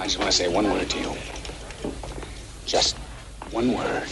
[0.00, 1.14] I just want to say one word to you.
[2.64, 2.96] Just
[3.50, 4.08] one word.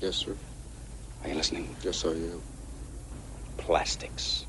[0.00, 0.34] Yes, sir.
[1.22, 1.76] Are you listening?
[1.80, 2.42] Yes, I am.
[3.56, 4.46] Plastics.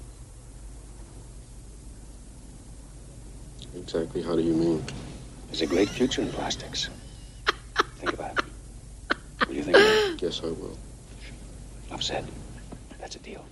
[3.75, 4.83] Exactly how do you mean?
[5.45, 6.89] There's a great future in plastics.
[7.97, 8.45] Think about it.
[9.47, 10.23] Will you think about it?
[10.23, 10.75] Yes, I will.
[11.89, 12.25] Enough said.
[12.99, 13.45] That's a deal.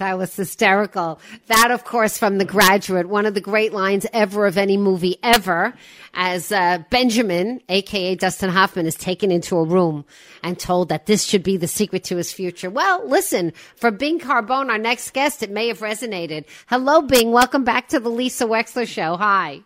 [0.00, 1.20] That was hysterical.
[1.48, 5.18] That, of course, from The Graduate, one of the great lines ever of any movie
[5.22, 5.74] ever,
[6.14, 10.06] as uh, Benjamin, aka Dustin Hoffman, is taken into a room
[10.42, 12.70] and told that this should be the secret to his future.
[12.70, 16.46] Well, listen, for Bing Carbone, our next guest, it may have resonated.
[16.66, 17.30] Hello, Bing.
[17.30, 19.18] Welcome back to the Lisa Wexler Show.
[19.18, 19.64] Hi.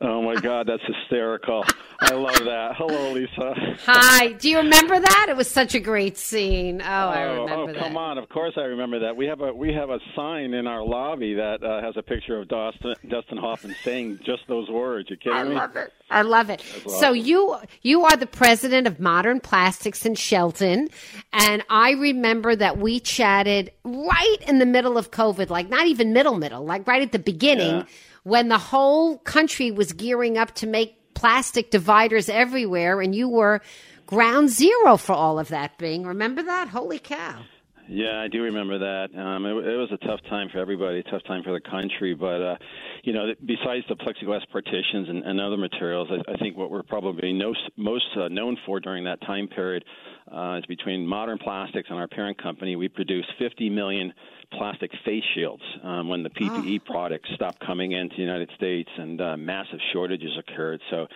[0.00, 1.64] Oh my God, that's hysterical!
[2.00, 2.72] I love that.
[2.76, 3.54] Hello, Lisa.
[3.86, 4.32] Hi.
[4.32, 5.26] Do you remember that?
[5.28, 6.82] It was such a great scene.
[6.82, 7.76] Oh, I oh, remember oh, that.
[7.82, 8.18] come on!
[8.18, 9.16] Of course, I remember that.
[9.16, 12.40] We have a we have a sign in our lobby that uh, has a picture
[12.40, 15.08] of Dustin, Dustin Hoffman saying just those words.
[15.08, 15.54] You kidding I me?
[15.54, 15.92] love it.
[16.10, 16.60] I love it.
[16.72, 17.16] That's So awesome.
[17.16, 20.88] you you are the president of Modern Plastics in Shelton,
[21.32, 26.12] and I remember that we chatted right in the middle of COVID, like not even
[26.12, 27.84] middle middle, like right at the beginning, Yeah.
[28.24, 33.60] When the whole country was gearing up to make plastic dividers everywhere, and you were
[34.06, 35.78] ground zero for all of that.
[35.78, 36.68] Bing remember that?
[36.68, 37.42] Holy cow!
[37.86, 39.18] Yeah, I do remember that.
[39.18, 42.14] Um, it, it was a tough time for everybody, a tough time for the country.
[42.14, 42.56] But uh,
[43.02, 46.82] you know, besides the plexiglass partitions and, and other materials, I, I think what we're
[46.82, 49.84] probably no, most uh, known for during that time period
[50.32, 52.74] uh, is between Modern Plastics and our parent company.
[52.74, 54.14] We produced 50 million
[54.52, 59.20] plastic face shields um, when the PPE products stopped coming into the United States and
[59.20, 60.80] uh, massive shortages occurred.
[60.90, 61.06] So.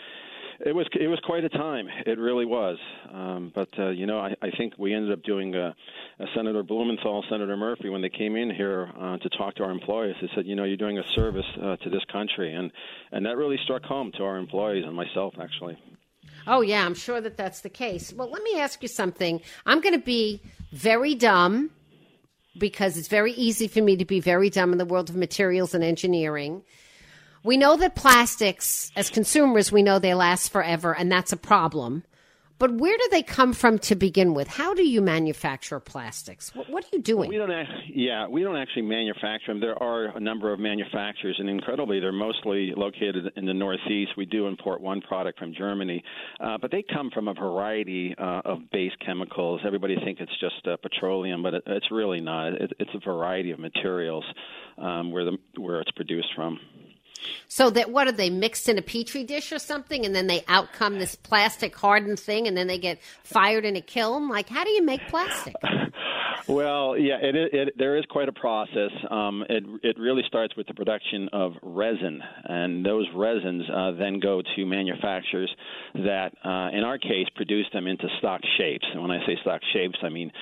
[0.61, 1.89] It was it was quite a time.
[2.05, 2.79] It really was.
[3.13, 5.73] Um, but uh, you know, I, I think we ended up doing uh,
[6.19, 9.71] uh, Senator Blumenthal, Senator Murphy, when they came in here uh, to talk to our
[9.71, 10.17] employees.
[10.21, 12.73] They said, you know, you're doing a service uh, to this country, and
[13.13, 15.79] and that really struck home to our employees and myself actually.
[16.47, 18.13] Oh, yeah, I'm sure that that's the case.
[18.13, 19.41] Well, let me ask you something.
[19.67, 20.41] I'm going to be
[20.73, 21.71] very dumb
[22.57, 25.75] because it's very easy for me to be very dumb in the world of materials
[25.75, 26.63] and engineering.
[27.45, 32.05] We know that plastics, as consumers, we know they last forever, and that's a problem.
[32.59, 34.49] But where do they come from to begin with?
[34.49, 36.53] How do you manufacture plastics?
[36.57, 37.29] What, what are you doing?
[37.29, 37.53] We don't,
[37.95, 39.61] yeah, we don't actually manufacture them.
[39.61, 44.11] There are a number of manufacturers, and incredibly, they're mostly located in the Northeast.
[44.17, 46.03] We do import one product from Germany,
[46.41, 49.61] uh, but they come from a variety uh, of base chemicals.
[49.65, 52.55] Everybody thinks it's just uh, petroleum, but it, it's really not.
[52.55, 54.25] It, it's a variety of materials
[54.79, 56.59] um, where the where it's produced from.
[57.49, 60.45] So that what are they mixed in a petri dish or something, and then they
[60.49, 64.29] outcome this plastic hardened thing, and then they get fired in a kiln?
[64.29, 65.55] Like, how do you make plastic?
[66.49, 68.91] Well, yeah, it, it there is quite a process.
[69.11, 74.19] Um, it it really starts with the production of resin, and those resins uh, then
[74.19, 75.55] go to manufacturers
[75.95, 78.87] that, uh, in our case, produce them into stock shapes.
[78.91, 80.33] And when I say stock shapes, I mean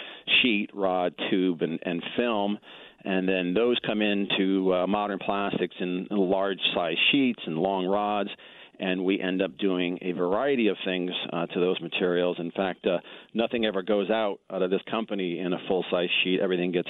[0.42, 2.58] sheet, rod, tube, and, and film.
[3.06, 8.30] And then those come into uh, modern plastics in large size sheets and long rods
[8.78, 12.36] and we end up doing a variety of things uh, to those materials.
[12.38, 12.98] In fact, uh,
[13.34, 16.40] nothing ever goes out out of this company in a full size sheet.
[16.40, 16.88] Everything gets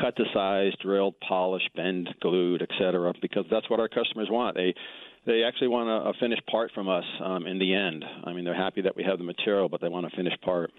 [0.00, 3.12] cut to size, drilled, polished, bent, glued, etc.
[3.20, 4.56] Because that's what our customers want.
[4.56, 4.74] They
[5.24, 8.04] they actually want a, a finished part from us um, in the end.
[8.24, 10.72] I mean, they're happy that we have the material, but they want a finished part.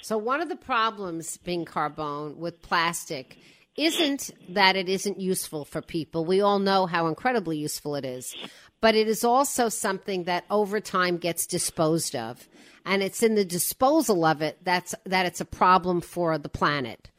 [0.00, 3.36] So one of the problems Bing Carbone with plastic
[3.78, 6.24] isn't that it isn't useful for people.
[6.24, 8.34] We all know how incredibly useful it is.
[8.80, 12.48] But it is also something that over time gets disposed of.
[12.84, 17.10] And it's in the disposal of it that's that it's a problem for the planet.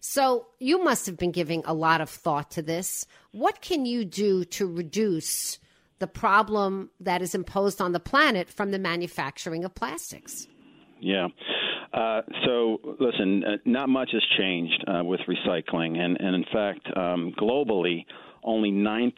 [0.00, 3.06] So you must have been giving a lot of thought to this.
[3.32, 5.58] What can you do to reduce
[5.98, 10.46] the problem that is imposed on the planet from the manufacturing of plastics?
[11.00, 11.28] Yeah.
[11.96, 15.96] Uh, so, listen, uh, not much has changed uh, with recycling.
[15.96, 18.04] And, and in fact, um, globally,
[18.44, 19.12] only 9%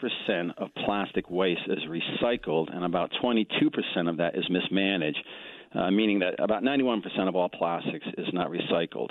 [0.56, 5.19] of plastic waste is recycled, and about 22% of that is mismanaged,
[5.75, 9.10] uh, meaning that about 91% of all plastics is not recycled.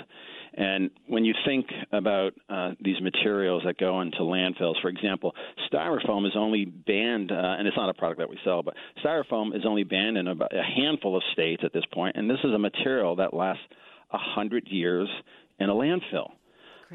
[0.58, 5.32] And when you think about uh, these materials that go into landfills, for example,
[5.72, 9.56] styrofoam is only banned, uh, and it's not a product that we sell, but styrofoam
[9.56, 12.52] is only banned in about a handful of states at this point, and this is
[12.52, 13.62] a material that lasts
[14.10, 15.08] a hundred years
[15.60, 16.32] in a landfill.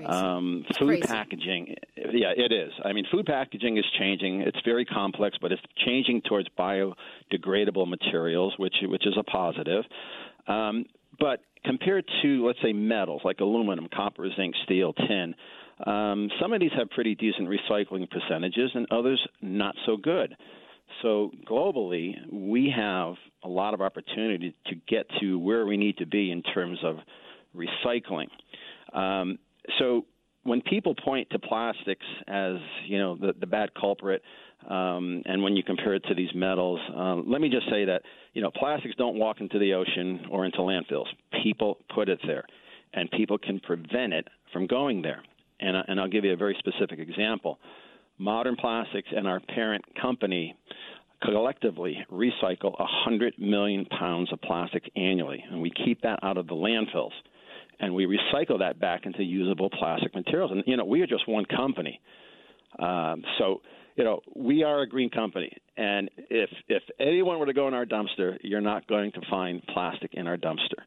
[0.05, 1.07] Um, food crazy.
[1.07, 2.71] packaging, yeah, it is.
[2.83, 4.41] I mean, food packaging is changing.
[4.41, 9.85] It's very complex, but it's changing towards biodegradable materials, which which is a positive.
[10.47, 10.85] Um,
[11.19, 15.35] but compared to, let's say, metals like aluminum, copper, zinc, steel, tin,
[15.85, 20.35] um, some of these have pretty decent recycling percentages, and others not so good.
[21.01, 26.05] So globally, we have a lot of opportunity to get to where we need to
[26.05, 26.97] be in terms of
[27.55, 28.27] recycling.
[28.93, 29.39] Um,
[29.79, 30.05] so
[30.43, 32.55] when people point to plastics as
[32.85, 34.21] you know the, the bad culprit,
[34.69, 38.01] um, and when you compare it to these metals, uh, let me just say that
[38.33, 41.07] you know plastics don't walk into the ocean or into landfills.
[41.43, 42.45] People put it there,
[42.93, 45.21] and people can prevent it from going there.
[45.59, 47.59] And, and I'll give you a very specific example.
[48.17, 50.55] Modern Plastics and our parent company
[51.23, 56.53] collectively recycle 100 million pounds of plastic annually, and we keep that out of the
[56.53, 57.11] landfills
[57.83, 60.51] and we recycle that back into usable plastic materials.
[60.51, 61.99] And you know, we are just one company,
[62.79, 63.61] um, so
[63.95, 67.73] you know, we are a green company, and if if anyone were to go in
[67.73, 70.81] our dumpster, you're not going to find plastic in our dumpster.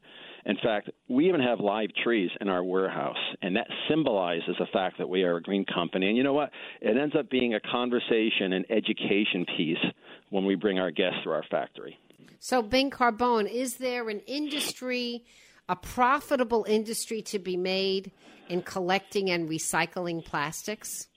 [0.45, 4.97] In fact, we even have live trees in our warehouse, and that symbolizes the fact
[4.97, 6.07] that we are a green company.
[6.07, 6.51] And you know what?
[6.81, 9.85] It ends up being a conversation and education piece
[10.29, 11.97] when we bring our guests through our factory.
[12.39, 15.23] So, Bing Carbone, is there an industry,
[15.69, 18.11] a profitable industry to be made
[18.49, 21.07] in collecting and recycling plastics?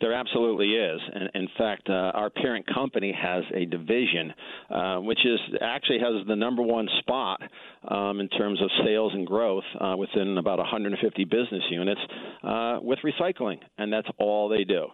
[0.00, 1.00] There absolutely is.
[1.12, 4.32] And in fact, uh, our parent company has a division
[4.70, 7.40] uh, which is actually has the number one spot
[7.88, 12.00] um, in terms of sales and growth uh, within about 150 business units
[12.42, 14.86] uh, with recycling, and that's all they do.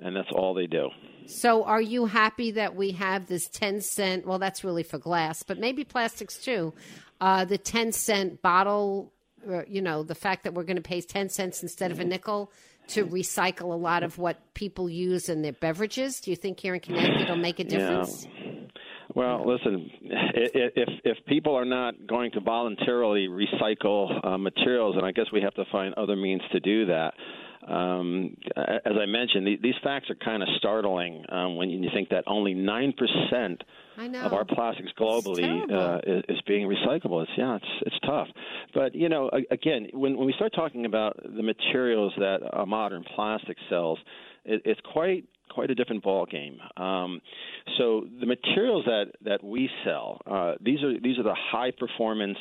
[0.00, 0.88] And that's all they do.
[1.26, 4.26] So, are you happy that we have this 10 cent?
[4.26, 6.74] Well, that's really for glass, but maybe plastics too.
[7.24, 9.10] Uh, the 10 cent bottle,
[9.50, 12.04] uh, you know, the fact that we're going to pay 10 cents instead of a
[12.04, 12.52] nickel
[12.88, 16.20] to recycle a lot of what people use in their beverages?
[16.20, 18.26] Do you think here in Connecticut it'll make a difference?
[18.26, 18.50] Yeah.
[19.14, 25.12] Well, listen, if if people are not going to voluntarily recycle uh, materials, and I
[25.12, 27.14] guess we have to find other means to do that.
[27.66, 32.24] Um, as I mentioned, these facts are kind of startling um, when you think that
[32.26, 33.62] only nine percent
[33.98, 37.22] of our plastics globally uh, is, is, being recyclable.
[37.22, 38.28] It's yeah, it's it's tough.
[38.74, 43.04] But you know, again, when when we start talking about the materials that a modern
[43.14, 43.98] plastic sells,
[44.44, 46.58] it, it's quite quite a different ball game.
[46.76, 47.20] Um,
[47.78, 52.38] so the materials that that we sell, uh, these are these are the high performance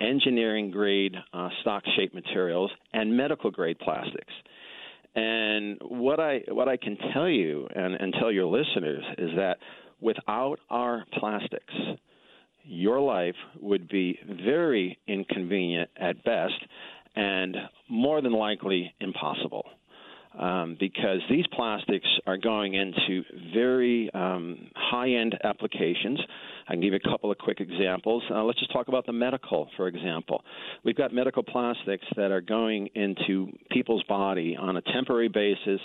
[0.00, 4.32] engineering grade uh, stock shape materials and medical grade plastics.
[5.16, 9.56] And what I what I can tell you and, and tell your listeners is that
[10.00, 11.72] without our plastics,
[12.64, 16.62] your life would be very inconvenient at best
[17.14, 17.56] and
[17.88, 19.64] more than likely impossible.
[20.38, 23.22] Um, because these plastics are going into
[23.54, 26.20] very um, high end applications.
[26.68, 28.22] I can give you a couple of quick examples.
[28.30, 30.42] Uh, let's just talk about the medical, for example.
[30.84, 35.80] We've got medical plastics that are going into people's body on a temporary basis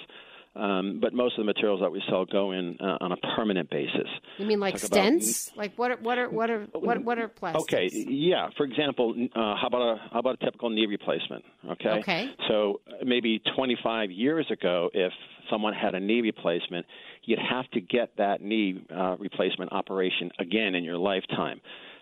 [0.55, 3.69] um, but most of the materials that we sell go in uh, on a permanent
[3.69, 4.07] basis.
[4.37, 5.47] You mean like Talk stents?
[5.47, 5.91] About, like what?
[5.91, 7.63] Are, what are what are what, what are plastics?
[7.63, 8.49] Okay, yeah.
[8.57, 11.45] For example, uh, how about a how about a typical knee replacement?
[11.71, 11.89] Okay.
[11.89, 12.29] Okay.
[12.49, 15.13] So uh, maybe 25 years ago, if
[15.49, 16.85] someone had a knee replacement,
[17.23, 21.61] you'd have to get that knee uh, replacement operation again in your lifetime.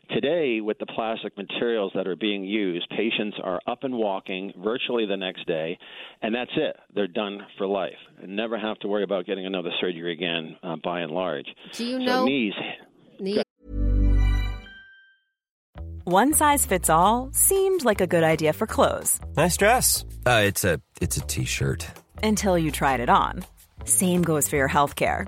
[0.09, 5.05] Today, with the plastic materials that are being used, patients are up and walking virtually
[5.05, 5.77] the next day,
[6.23, 6.75] and that's it.
[6.95, 7.93] They're done for life.
[8.21, 11.45] And never have to worry about getting another surgery again, uh, by and large.
[11.73, 12.53] Do you So know knees.
[13.19, 13.43] knee-
[16.05, 20.05] One size fits all seemed like a good idea for clothes Nice dress.
[20.25, 21.85] Uh, it's a it's a t-shirt.
[22.23, 23.43] until you tried it on.
[23.85, 25.27] Same goes for your healthcare.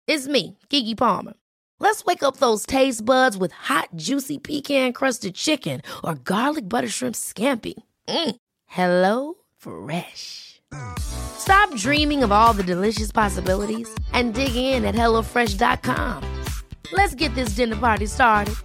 [0.13, 1.35] It's me, Keke Palmer.
[1.79, 6.89] Let's wake up those taste buds with hot, juicy pecan crusted chicken or garlic butter
[6.89, 7.75] shrimp scampi.
[8.09, 8.35] Mm.
[8.65, 10.61] Hello Fresh.
[10.99, 16.25] Stop dreaming of all the delicious possibilities and dig in at HelloFresh.com.
[16.91, 18.55] Let's get this dinner party started.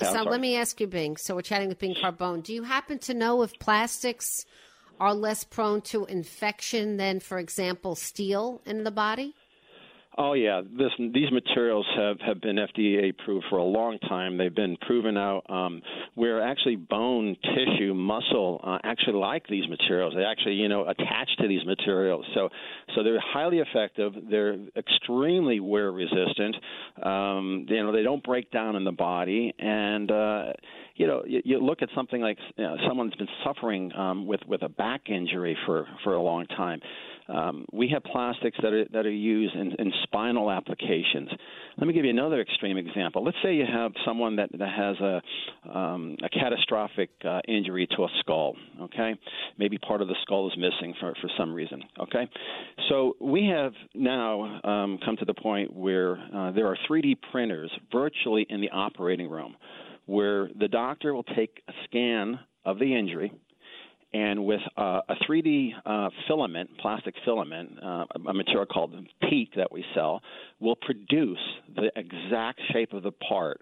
[0.00, 1.16] So let me ask you, Bing.
[1.16, 2.44] So we're chatting with Bing Carbone.
[2.44, 4.44] Do you happen to know if plastics
[5.00, 9.34] are less prone to infection than, for example, steel in the body?
[10.20, 14.36] Oh yeah, this, these materials have, have been FDA approved for a long time.
[14.36, 15.80] They've been proven out um,
[16.16, 20.14] where actually bone, tissue, muscle uh, actually like these materials.
[20.16, 22.26] They actually you know attach to these materials.
[22.34, 22.48] So
[22.96, 24.12] so they're highly effective.
[24.28, 26.56] They're extremely wear resistant.
[27.00, 30.10] Um, you know they don't break down in the body and.
[30.10, 30.52] Uh,
[30.98, 34.40] you know, you, you look at something like you know, someone's been suffering um, with
[34.48, 36.80] with a back injury for for a long time.
[37.28, 41.28] Um, we have plastics that are that are used in, in spinal applications.
[41.76, 43.22] Let me give you another extreme example.
[43.24, 48.04] Let's say you have someone that, that has a um, a catastrophic uh, injury to
[48.04, 48.56] a skull.
[48.82, 49.14] Okay,
[49.58, 51.82] maybe part of the skull is missing for for some reason.
[52.00, 52.28] Okay,
[52.88, 57.70] so we have now um, come to the point where uh, there are 3D printers
[57.92, 59.54] virtually in the operating room
[60.06, 63.30] where the doctor will take a scan of the injury
[64.12, 69.70] and with uh, a 3D uh, filament, plastic filament, uh, a material called PEEK that
[69.70, 70.22] we sell,
[70.60, 71.38] will produce
[71.74, 73.60] the exact shape of the part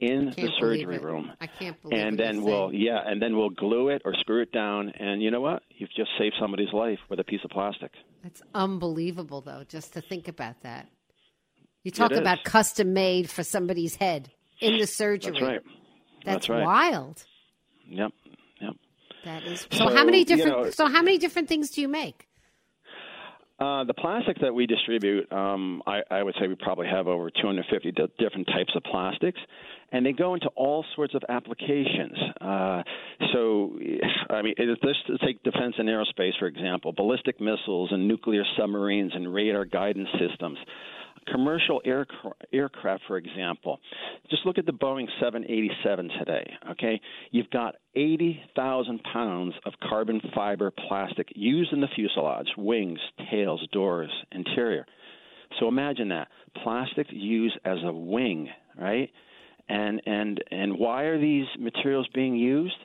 [0.00, 1.32] in the surgery room.
[1.40, 2.82] I can't believe And then we'll saying.
[2.82, 5.62] yeah, and then we'll glue it or screw it down, and you know what?
[5.70, 7.92] You've just saved somebody's life with a piece of plastic.
[8.22, 10.88] That's unbelievable, though, just to think about that.
[11.82, 15.32] You talk about custom made for somebody's head in the surgery.
[15.32, 15.60] That's right.
[16.24, 16.64] That's That's right.
[16.64, 17.24] wild.
[17.86, 18.12] Yep.
[19.24, 19.66] That is.
[19.72, 20.58] So, So, how many you different?
[20.64, 22.26] know- so how many different things do you make?
[23.58, 27.30] Uh, the plastic that we distribute, um, I, I would say we probably have over
[27.30, 29.38] 250 di- different types of plastics,
[29.92, 32.18] and they go into all sorts of applications.
[32.40, 32.82] Uh,
[33.32, 33.78] so,
[34.28, 39.12] I mean, it, let's take defense and aerospace, for example, ballistic missiles and nuclear submarines
[39.14, 40.58] and radar guidance systems.
[41.30, 43.78] Commercial aircra- aircraft, for example,
[44.30, 46.52] just look at the Boeing 787 today.
[46.72, 47.00] Okay,
[47.30, 52.98] you've got 80,000 pounds of carbon fiber plastic used in the fuselage, wings,
[53.30, 54.86] tails, doors, interior.
[55.60, 56.28] So imagine that
[56.62, 59.10] plastic used as a wing, right?
[59.68, 62.76] And and and why are these materials being used?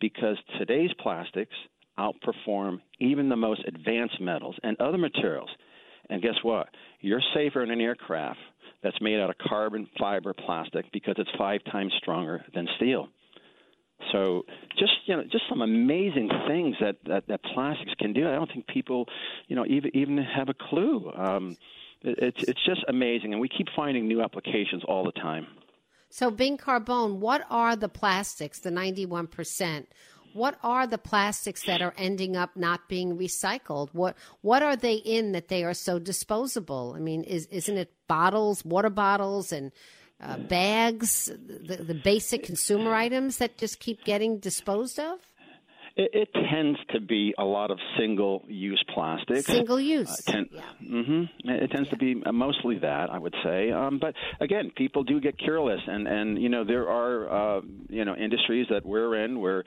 [0.00, 1.54] Because today's plastics
[1.98, 5.50] outperform even the most advanced metals and other materials.
[6.10, 6.68] And guess what?
[7.00, 8.38] You're safer in an aircraft
[8.82, 13.08] that's made out of carbon fiber plastic because it's five times stronger than steel.
[14.12, 14.44] So
[14.78, 18.28] just you know, just some amazing things that, that, that plastics can do.
[18.28, 19.06] I don't think people,
[19.48, 21.10] you know, even even have a clue.
[21.16, 21.56] Um,
[22.02, 25.46] it, it's it's just amazing, and we keep finding new applications all the time.
[26.10, 29.86] So, Bing Carbone, what are the plastics, the 91%?
[30.38, 33.88] What are the plastics that are ending up not being recycled?
[33.92, 36.94] What what are they in that they are so disposable?
[36.96, 39.72] I mean, is isn't it bottles, water bottles, and
[40.22, 45.18] uh, bags, the, the basic consumer items that just keep getting disposed of?
[45.96, 49.46] It, it tends to be a lot of single-use plastics.
[49.46, 50.08] Single use.
[50.08, 50.62] Uh, ten- yeah.
[50.80, 53.72] hmm It tends to be mostly that, I would say.
[53.72, 58.04] Um, but again, people do get careless, and and you know there are uh, you
[58.04, 59.64] know industries that we're in where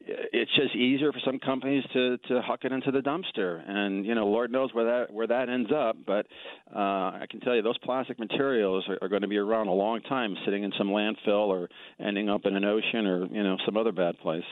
[0.00, 4.14] it's just easier for some companies to to huck it into the dumpster, and you
[4.14, 5.96] know Lord knows where that where that ends up.
[6.06, 6.26] But
[6.74, 9.72] uh, I can tell you those plastic materials are, are going to be around a
[9.72, 13.56] long time, sitting in some landfill or ending up in an ocean or you know
[13.64, 14.44] some other bad place.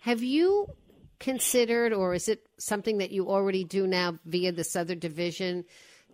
[0.00, 0.66] Have you
[1.18, 5.64] considered, or is it something that you already do now via this other division,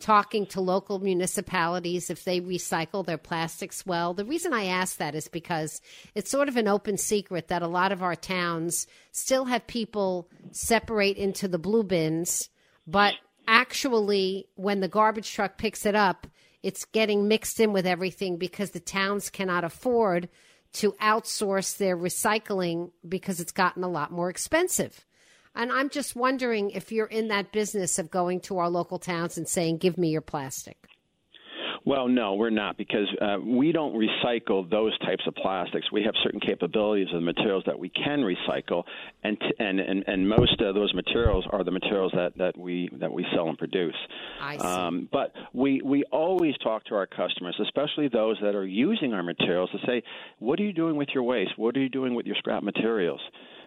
[0.03, 4.13] talking to local municipalities if they recycle their plastics well.
[4.13, 5.81] The reason I ask that is because
[6.15, 10.29] it's sort of an open secret that a lot of our towns still have people
[10.51, 12.51] separate into the blue bins,
[12.87, 13.15] but
[13.47, 16.27] actually, when the garbage truck picks it up,
[16.63, 20.29] it's getting mixed in with everything because the towns cannot afford
[20.75, 25.05] to outsource their recycling because it's gotten a lot more expensive.
[25.55, 29.37] And I'm just wondering if you're in that business of going to our local towns
[29.37, 30.77] and saying, give me your plastic.
[31.85, 35.91] Well, no, we're not because uh, we don't recycle those types of plastics.
[35.91, 38.85] We have certain capabilities of the materials that we can recycle,
[39.25, 42.89] and t- and, and and most of those materials are the materials that, that we
[43.01, 43.97] that we sell and produce.
[44.41, 44.65] I see.
[44.65, 49.25] Um, but we we always talk to our customers, especially those that are using our
[49.25, 50.05] materials, to say,
[50.39, 51.53] what are you doing with your waste?
[51.57, 53.21] What are you doing with your scrap materials?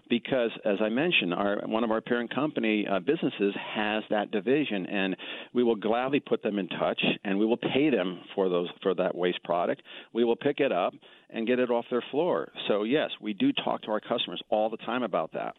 [0.10, 4.86] Because, as I mentioned, our one of our parent company uh, businesses has that division,
[4.86, 5.16] and
[5.54, 8.94] we will gladly put them in touch, and we will pay them for those for
[8.96, 9.82] that waste product.
[10.14, 10.94] We will pick it up
[11.30, 12.52] and get it off their floor.
[12.68, 15.56] So yes, we do talk to our customers all the time about that.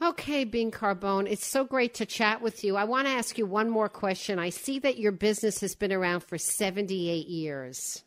[0.00, 2.76] Okay, Bing Carbone, it's so great to chat with you.
[2.76, 4.38] I want to ask you one more question.
[4.38, 8.04] I see that your business has been around for 78 years.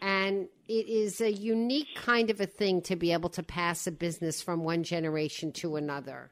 [0.00, 3.92] And it is a unique kind of a thing to be able to pass a
[3.92, 6.30] business from one generation to another.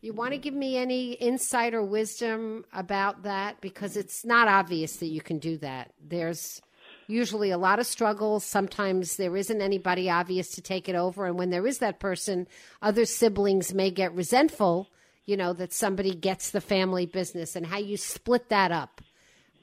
[0.00, 3.60] You want to give me any insight or wisdom about that?
[3.60, 5.92] Because it's not obvious that you can do that.
[6.00, 6.60] There's
[7.08, 8.44] usually a lot of struggles.
[8.44, 11.26] Sometimes there isn't anybody obvious to take it over.
[11.26, 12.46] And when there is that person,
[12.82, 14.88] other siblings may get resentful,
[15.24, 19.00] you know, that somebody gets the family business and how you split that up.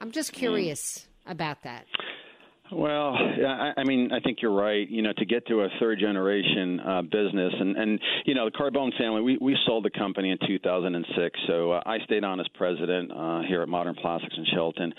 [0.01, 1.31] I'm just curious mm.
[1.31, 1.85] about that.
[2.75, 4.89] Well, I, I mean, I think you're right.
[4.89, 8.51] You know, to get to a third generation uh, business, and and you know, the
[8.51, 11.39] Carbone family, we we sold the company in 2006.
[11.47, 14.93] So uh, I stayed on as president uh, here at Modern Plastics in Shelton.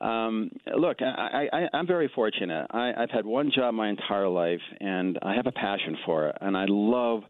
[0.00, 2.66] Um, look, I, I, I'm very fortunate.
[2.70, 6.36] I, I've had one job my entire life, and I have a passion for it,
[6.40, 7.22] and I love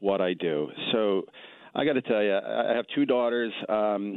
[0.00, 0.68] what I do.
[0.92, 1.22] So
[1.78, 4.16] I got to tell you, I have two daughters, um,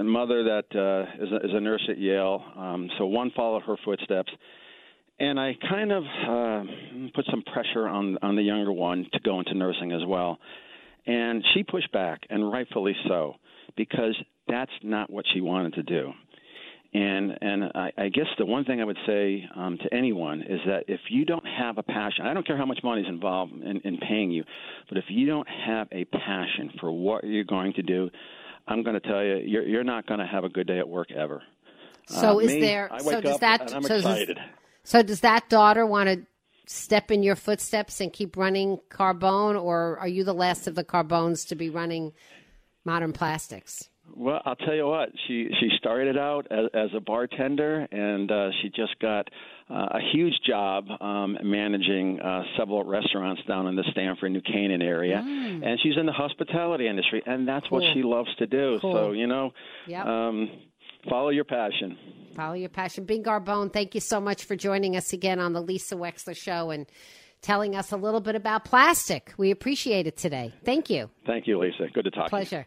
[0.00, 2.42] a mother that uh, is, a, is a nurse at Yale.
[2.56, 4.32] Um, so one followed her footsteps,
[5.20, 6.64] and I kind of uh,
[7.14, 10.40] put some pressure on on the younger one to go into nursing as well.
[11.06, 13.34] And she pushed back, and rightfully so,
[13.76, 14.16] because
[14.48, 16.12] that's not what she wanted to do.
[16.94, 20.60] And and I, I guess the one thing I would say um, to anyone is
[20.66, 23.52] that if you don't have a passion, I don't care how much money is involved
[23.52, 24.44] in, in paying you,
[24.90, 28.10] but if you don't have a passion for what you're going to do,
[28.68, 30.88] I'm going to tell you, you're, you're not going to have a good day at
[30.88, 31.42] work ever.
[32.08, 32.90] So uh, is me, there?
[33.00, 33.70] so does that?
[33.70, 34.36] So excited.
[34.36, 34.44] Does,
[34.84, 36.26] so does that daughter want to
[36.66, 40.84] step in your footsteps and keep running Carbone, or are you the last of the
[40.84, 42.12] Carbones to be running
[42.84, 43.88] Modern Plastics?
[44.14, 45.10] Well, I'll tell you what.
[45.26, 49.28] She she started out as, as a bartender, and uh, she just got
[49.70, 54.82] uh, a huge job um, managing uh, several restaurants down in the Stamford, New Canaan
[54.82, 55.22] area.
[55.24, 55.66] Mm.
[55.66, 57.80] And she's in the hospitality industry, and that's cool.
[57.80, 58.78] what she loves to do.
[58.80, 58.92] Cool.
[58.92, 59.52] So you know,
[59.86, 60.04] yep.
[60.06, 60.50] um,
[61.08, 61.96] follow your passion.
[62.36, 63.04] Follow your passion.
[63.04, 66.70] Bing Carbone, thank you so much for joining us again on the Lisa Wexler Show
[66.70, 66.86] and
[67.42, 69.34] telling us a little bit about plastic.
[69.36, 70.54] We appreciate it today.
[70.64, 71.10] Thank you.
[71.26, 71.88] Thank you, Lisa.
[71.92, 72.30] Good to talk.
[72.30, 72.46] To you.
[72.46, 72.66] Pleasure.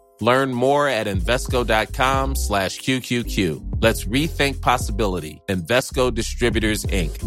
[0.21, 3.81] Learn more at Invesco.com slash QQQ.
[3.81, 5.41] Let's rethink possibility.
[5.49, 7.17] Invesco Distributors, Inc.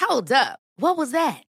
[0.00, 0.58] Hold up.
[0.76, 1.42] What was that?